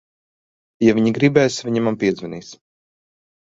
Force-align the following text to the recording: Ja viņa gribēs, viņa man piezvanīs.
Ja 0.85 0.95
viņa 1.01 1.13
gribēs, 1.19 1.59
viņa 1.69 1.87
man 1.91 2.01
piezvanīs. 2.05 2.53